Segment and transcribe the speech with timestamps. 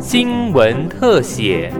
[0.00, 1.72] 新闻特写。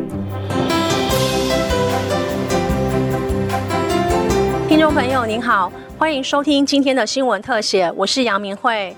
[4.69, 8.95] 听众朋友您好，欢迎收听今天的新闻特写，我是杨明慧。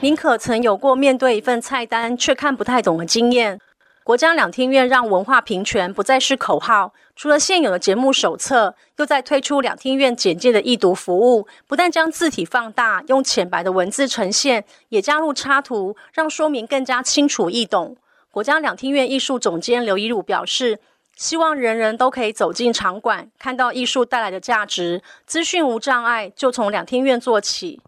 [0.00, 3.60] 您可曾有过面对一份菜单却看不太懂的经验？
[4.02, 17.96] 国家两厅院让文化平权不再是口号，除了现有的节目手册，又在推出两厅院简介的易读服务，不但将字体放大，用浅白的文字呈现，也加入插图，让说明更加清楚易懂。
[18.30, 20.80] 国家两厅院艺术总监刘一儒表示。
[21.16, 25.02] 希望人人都可以走进场馆，看到艺术带来的价值。
[25.26, 27.78] 资讯无障碍，就从两厅院做起。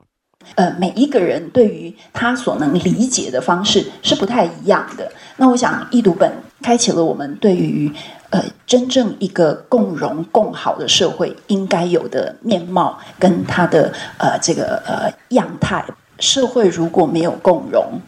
[0.55, 5.11] 呃，每一个人对于他所能理解的方式是不太一样的。
[5.37, 6.31] 那我想，易读本
[6.63, 7.91] 开启了我们对于
[8.31, 15.85] 呃真正一个共荣共好的社会应该有的面貌跟它的呃这个呃样态。
[16.19, 18.01] 社会如果没有共荣，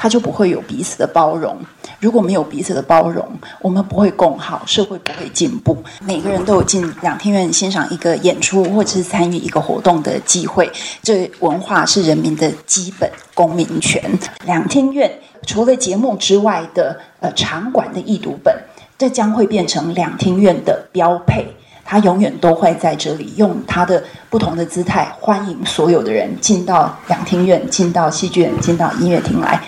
[0.00, 1.58] 它就不会有彼此的包容。
[1.98, 3.26] 如果没有彼此的包容，
[3.60, 5.76] 我们不会共好，社会不会进步。
[6.00, 10.70] 每个人都有进两厅院欣赏一个演出，或者是参与一个活动的机会。
[11.02, 14.00] 这文化是人民的基本公民权。
[14.46, 15.10] 两厅院
[15.44, 18.54] 除了节目之外的呃场馆的易读本，
[18.96, 21.44] 这将会变成两厅院的标配。
[21.84, 29.58] 它永远都会在这里，用它的不同的姿态欢迎所有的人进到两厅院，进到戏剧院，进到音乐厅来。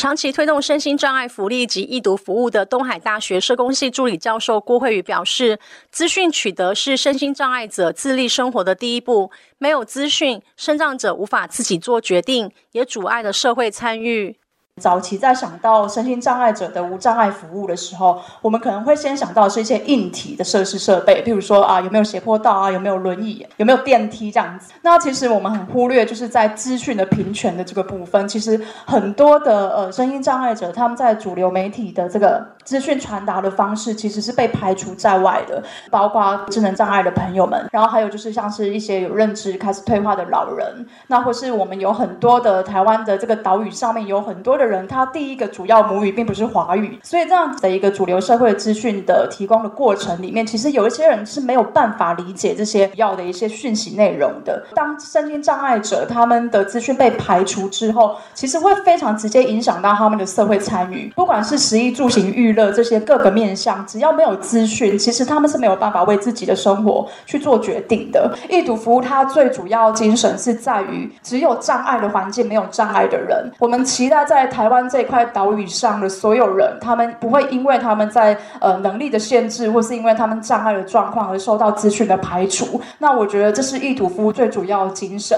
[0.00, 5.58] 长期推动身心障碍福利及易读服务的东海大学社工系助理教授郭慧宇表示
[5.92, 14.38] ：“资讯取得是身心障碍者自立生活的第一步，没有资讯，身障者无法自己做决定，也阻碍了社会参与。”
[14.80, 24.72] 早期在想到身心障碍者的无障碍服务的时候，我们可能会先想到是一些硬体的设施设备，譬如说啊有没有斜坡道啊，有没有轮椅，有没有电梯这样子。
[24.82, 35.60] 那其实我们很忽略，就是在资讯的平权的这个部分，其实很多的呃身心障碍者他们在主流媒体的这个资讯传达的方式，其实是被排除在外的，
[35.90, 44.70] 包括智能障碍的朋友们，然后还有就是像是一些有认知开始退化的老人，那或是我们有很多的台湾的这个岛屿上面有很多的。
[44.70, 54.64] 人他第一个主要母语并不是华语，所以这样子的一个主流社会资讯的提供的过程里面，其实有一些人是没有办法理解这些要的一些讯息内容的。
[54.76, 68.34] 当身心障碍者他们的资讯被排除之后，其实会非常直接影响到他们的社会参与，不管是食衣住行娱的这些各个面向，只要没有资讯，其实他们是没有办法为自己的生活去做决定的。
[68.48, 73.44] 易读服务它最主要精神是在于，只有障碍的环境，没有障碍的人。
[73.58, 74.70] 我们期待在台。
[74.70, 82.80] 湾这块岛屿上的所有人，他们不会因为他们在呃能力的限制，或是因为他们障碍的状况而受到资讯的排除。
[82.98, 85.36] 那我觉得这是易读服务最主要的精神。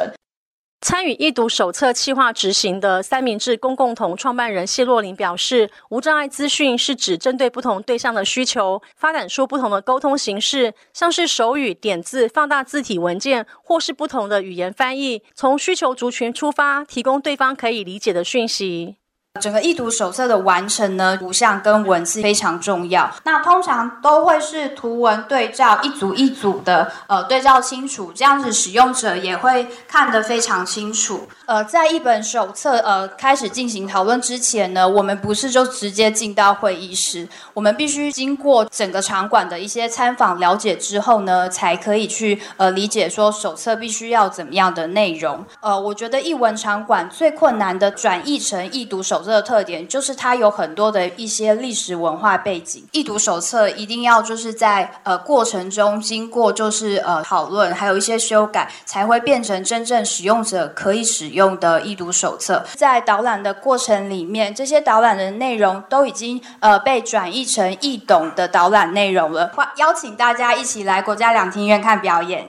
[0.83, 18.97] 参与易读手册企划执行的三明治公共同创办人谢若琳表示，无障碍资讯是指针对不同对象的需求，发展出不同的沟通形式，像是手语、点字、放大字体文件，或是不同的语言翻译，从需求族群出发，提供对方可以理解的讯息。
[19.41, 23.11] 整个意图手册的完成呢，图像跟文字非常重要。
[23.25, 31.27] 那通常都会是图文对照，一组一组的，呃，对照清楚，这样子使用者也会看得非常清楚。
[31.47, 45.43] 呃，在一本手册呃开始进行讨论之前呢，我们不是就直接进到会议室，我们必须经过整个场馆的一些参访了解之后呢，才可以去呃理解说手册必须要怎么样的内容。
[45.61, 49.23] 呃，我觉得译文场馆最困难的转译成易读手。
[49.23, 52.85] 册的特点就是它有很多的一些历史文化背景。
[52.91, 62.65] 易读手册一定要就是在呃过程中经过就是呃讨论，还有一些修改，才会变成真正使用者可以使用用的易读手册。
[62.75, 69.51] 在导览的过程里面，这些导览的内容都已经呃被转译成易懂的导览内容了。
[69.57, 72.49] 欢邀请大家一起来国家两厅院看表演。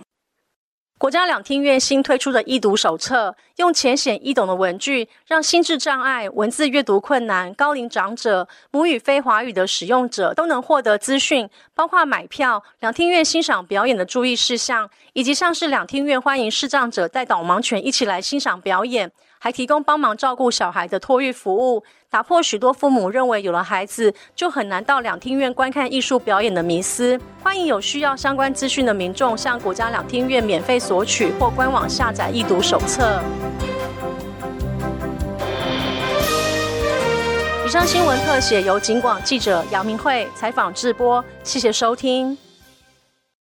[1.04, 19.12] 国家两厅院新推出的易读手册，用浅显易懂的文具，让心智障碍、文字阅读困难、高龄长者、母语非华语的使用者都能获得资讯，包括买票、两厅院欣赏表演的注意事项，以及像是两厅院欢迎视障者带导盲犬一起来欣赏表演。
[19.40, 27.20] 还提供帮忙照顾小孩的托育服务，打破许多父母认为有了孩子就很难到两厅院观看艺术表演的迷思。
[27.42, 33.20] 欢迎有需要相关资讯的民众向国家两厅院免费索取或官网下载易读手册。
[37.66, 42.38] 以上新闻特写由警广记者杨明慧采访制播，谢谢收听。